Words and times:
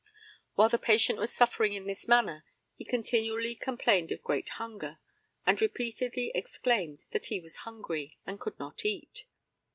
While 0.55 0.69
the 0.69 0.79
patient 0.79 1.19
was 1.19 1.31
suffering 1.31 1.73
in 1.73 1.85
this 1.85 2.07
manner 2.07 2.43
he 2.75 2.83
continually 2.83 3.53
complained 3.53 4.11
of 4.11 4.23
great 4.23 4.49
hunger, 4.57 4.97
and 5.45 5.61
repeatedly 5.61 6.31
exclaimed 6.33 7.03
that 7.11 7.27
he 7.27 7.39
was 7.39 7.57
hungry, 7.69 8.17
and 8.25 8.39
could 8.39 8.57
not 8.57 8.83
eat. 8.83 9.25